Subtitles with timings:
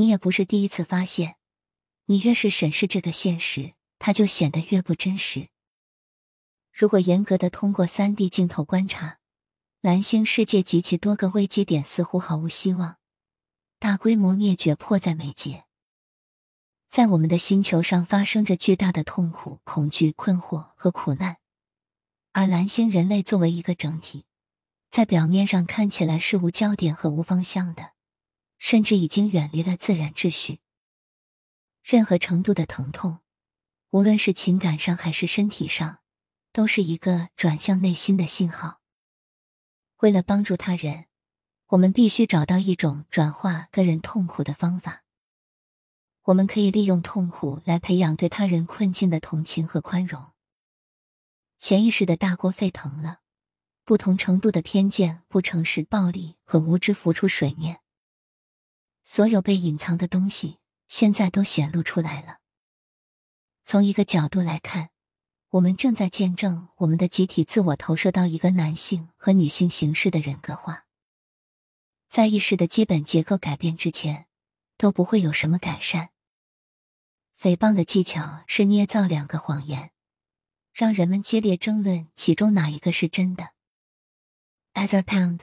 [0.00, 1.36] 你也不是第一次发现，
[2.06, 5.50] 你越是审视这个现实，它就显得越不真实。
[6.72, 9.18] 如果严格的通过三 D 镜头观察，
[9.82, 12.96] 蓝星世界及其多个危机点似乎毫无希望，
[13.78, 15.64] 大规模灭绝迫在眉睫。
[16.88, 21.36] 在我们的星球上发生着巨大的痛苦、恐惧、困惑和苦难，
[22.32, 24.24] 而蓝星人类作为一个整体，
[24.88, 27.92] 在表面上看起来是无焦点和无方向的，
[28.60, 30.60] 甚至已经远离了自然秩序。
[31.82, 33.18] 任何程度的疼痛，
[33.90, 35.98] 无论是情感上还是身体上，
[36.52, 38.80] 都是一个转向内心的信号。
[39.96, 41.06] 为了帮助他人，
[41.68, 45.04] 我们必须找到一种转化个人痛苦的方法。
[46.24, 50.32] 我们可以利用痛苦来培养对他人困境的同情和宽容。
[51.58, 53.20] 潜意识的大锅沸腾了，
[53.84, 57.80] 不同程度的偏见、不诚实、暴力和无知浮出水面。
[59.12, 62.38] 所有被隐藏的东西现在都显露出来了。
[63.64, 64.90] 从一个角度来看，
[65.48, 70.86] 我们正在见证我们的集体自我投射到一个男性和女性形式的人格化。
[72.08, 74.26] 在意识的基本结构改变之前，
[74.76, 76.10] 都不会有什么改善。
[77.36, 79.90] 诽谤的技巧是捏造两个谎言，
[80.72, 83.54] 让人们激烈争论其中哪一个是真的。
[84.74, 85.40] Ether Pound，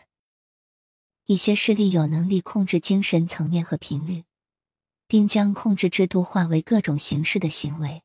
[1.27, 4.23] 一些势力有能力控制精神层面和频率，
[5.07, 8.01] 并将控制制度化为各种形式的行为，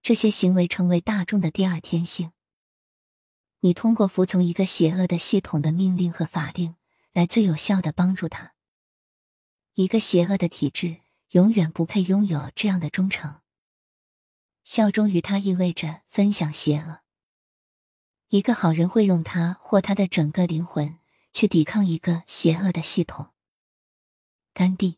[0.00, 2.32] 这些行为成为大众的第二天性。
[3.60, 6.76] 你通过服从一个邪恶的系统的命令和法令，
[7.12, 8.54] 来最有效的帮助他。
[9.74, 11.02] 一个邪恶的体制。
[11.30, 13.40] 永远不配拥有这样的忠诚。
[14.62, 17.00] 效忠于他意味着分享邪恶。
[18.28, 20.96] 一个好人会用他或他的整个灵魂
[21.36, 23.34] 去抵抗一个邪恶的系统。
[24.54, 24.96] 甘地，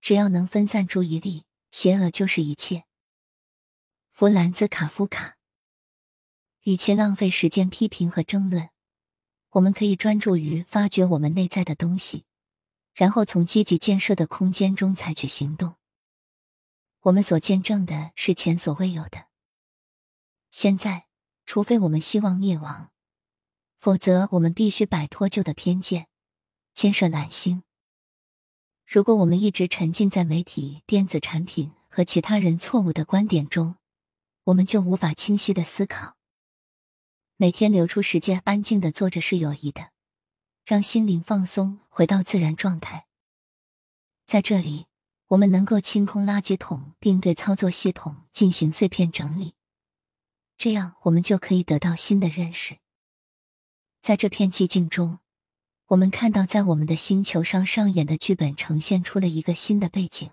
[0.00, 2.84] 只要能分散注意力，邪恶就是一切。
[4.12, 5.36] 弗兰兹·卡夫卡，
[6.62, 8.70] 与其浪费时间批评和争论，
[9.48, 12.24] 我们可以专注于发掘我们内在的东西。
[12.94, 15.74] 然后从积极建设的空间中采取行动。
[17.00, 19.26] 我们所见证的是前所未有的。
[20.52, 21.08] 现在，
[21.44, 22.92] 除非我们希望灭亡，
[23.78, 26.08] 否则我们必须摆脱旧的偏见，
[26.74, 27.62] 建设蓝星。
[28.86, 33.76] 如果我们一直沉浸在媒体、电子产品和其他人错误的观点中，
[34.44, 36.16] 我们就无法清晰的思考。
[37.36, 39.90] 每天留出时间，安静的坐着是有益的。
[40.64, 43.06] 让心灵放松，回到自然状态。
[44.26, 44.86] 在这里，
[45.28, 49.54] 我们能够清空垃圾桶，并对操作系统进行碎片整理，
[50.58, 52.76] 这样我们就可以得到新的认识。
[54.08, 55.18] 在这片寂静中，
[55.88, 60.30] 我们看到在我们的星球上上演的剧本呈现出了一个新的背景。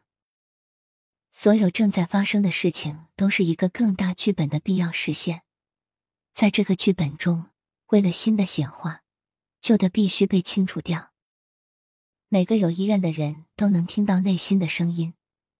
[1.33, 5.41] 所有正在发生的事情都是一个更大剧本的必要实现。
[6.31, 7.49] 在这个剧本中，
[7.87, 9.01] 为了新的显化。
[9.59, 11.11] 旧的必须被清除掉。
[12.29, 15.15] 每个有意愿的人都能听到内心的声音，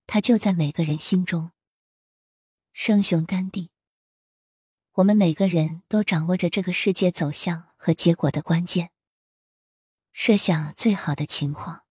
[0.08, 1.52] 它就在每个人心中。
[2.72, 3.72] 圣雄甘地，
[4.94, 8.90] 我们每个人都掌握着这个世界走向和结果的关键。
[10.12, 11.84] 设想最好的情况，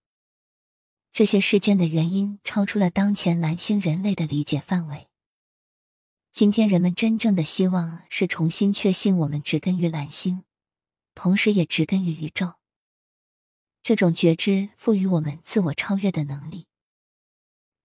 [1.13, 5.07] 这些事件的原因超出了当前蓝星人类的理解范围。
[6.33, 10.43] 今天人们真正的希望是重新确信我们植根于蓝星。
[11.15, 12.55] 同时，也植根于宇宙。
[13.85, 16.67] 这种觉知赋予我们自我超越的能力。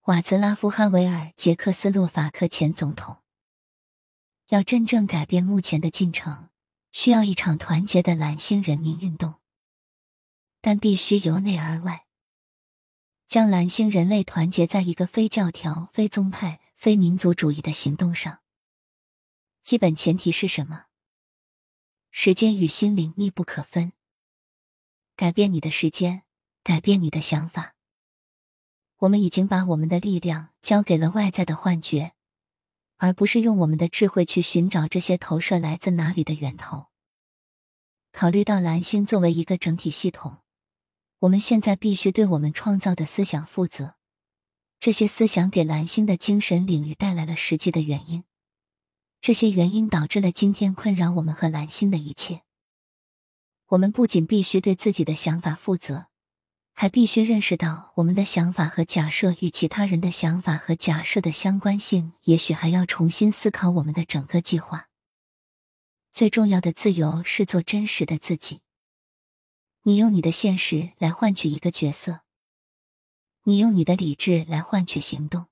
[0.06, 3.18] 瓦兹拉夫·哈维尔·捷克斯洛伐克前总统
[4.48, 6.49] 要真正改变目前的进程，
[6.92, 9.36] 需要一场团结的蓝星人民运动，
[10.62, 12.06] 但必须由内而外，
[13.28, 18.40] 将蓝星人类团结在一个非教条、非宗派、非民族主义的行动上。
[19.62, 20.86] 基本前提是什么？
[22.10, 23.94] 时间与心灵密不可分。
[25.16, 26.24] 改变你的时间，
[26.64, 27.76] 改变你的想法。
[28.98, 32.14] 我们已经把我们的力量交给了外在的幻觉，
[33.00, 36.88] 而不是用我们的智慧去寻找这些投射来自哪里的源头。
[38.12, 40.40] 考虑到蓝星作为一个整体系统，
[41.20, 43.96] 我们现在必须对我们创造的思想负责。
[44.82, 48.26] 这些思想给蓝星的精神领域带来了实际的原因。
[49.22, 52.42] 这些原因导致了今天困扰我们和蓝星的一切。
[53.68, 56.08] 我们不仅必须对自己的想法负责，
[56.82, 64.88] 还必须认识到我们的想法和假设与其他人的想法和假设的相关性也许还要重新思考我们的整个计划。
[66.14, 68.62] 最重要的自由是做真实的自己。
[69.82, 72.22] 你用你的现实来换取一个角色
[73.44, 75.48] 你用你的理智来换取行动。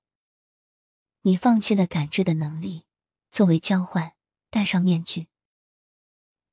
[1.20, 2.84] 你放弃了感知的能力
[3.30, 4.12] 作为交换
[4.48, 5.26] 戴上面具。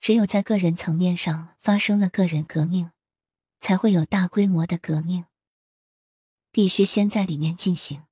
[0.01, 2.91] 只有在个人层面上发生了个人革命
[3.65, 5.25] 才会有大规模的革命。
[6.51, 8.03] 必须先在里面进行。